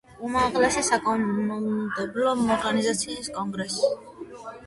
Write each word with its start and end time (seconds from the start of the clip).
უმაღლესი 0.27 0.81
საკანონმდებლო 0.87 2.31
ორგანოა 2.31 3.35
კონგრესი. 3.35 3.93